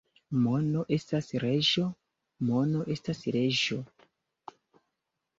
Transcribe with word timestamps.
Mono 0.43 0.83
estas 0.95 1.27
reĝo, 1.43 1.83
mono 2.47 2.81
estas 2.95 3.21
leĝo. 3.35 3.77